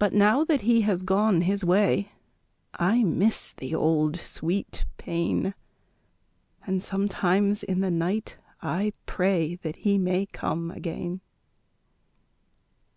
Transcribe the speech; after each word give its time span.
But 0.00 0.12
now 0.12 0.42
that 0.42 0.62
he 0.62 0.80
has 0.80 1.04
gone 1.04 1.42
his 1.42 1.64
way, 1.64 2.10
I 2.74 3.04
miss 3.04 3.52
the 3.52 3.76
old 3.76 4.16
sweet 4.16 4.84
pain, 4.96 5.54
And 6.66 6.82
sometimes 6.82 7.62
in 7.62 7.78
the 7.78 7.92
night 7.92 8.38
I 8.60 8.92
pray 9.06 9.54
That 9.54 9.76
he 9.86 9.98
may 9.98 10.26
come 10.26 10.72
again. 10.72 11.20